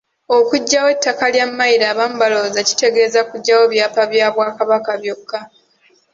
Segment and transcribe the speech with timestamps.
[0.37, 5.39] Okuggyawo ettaka lya mmayiro abamu balowooza kitegeeza kuggyawo byapa by’Obwakabaka byokka.